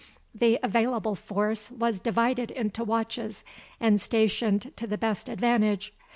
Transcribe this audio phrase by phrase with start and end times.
[0.33, 3.45] The available force was divided into watches
[3.79, 5.93] and stationed to the best advantage.